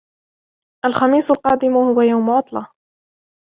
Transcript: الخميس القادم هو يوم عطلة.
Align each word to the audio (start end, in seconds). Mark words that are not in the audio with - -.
الخميس 0.85 1.31
القادم 1.31 1.73
هو 1.77 2.01
يوم 2.01 2.29
عطلة. 2.29 2.67